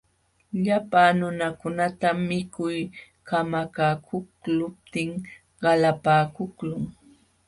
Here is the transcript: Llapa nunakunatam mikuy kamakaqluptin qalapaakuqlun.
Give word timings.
Llapa 0.63 1.03
nunakunatam 1.19 2.17
mikuy 2.29 2.79
kamakaqluptin 3.27 5.09
qalapaakuqlun. 5.61 6.83